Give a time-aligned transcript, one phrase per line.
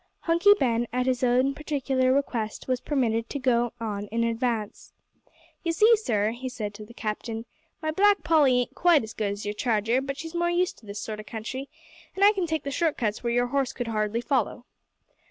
[0.21, 4.93] Hunky Ben, at his own particular request was permitted to go on in advance.
[5.61, 7.45] "You see, sir," he said to the captain,
[7.83, 10.87] "my Black Polly an't quite as good as your charger, but she's more used to
[10.87, 11.69] this sort o' country,
[12.15, 14.65] an' I can take the short cuts where your horse could hardly follow."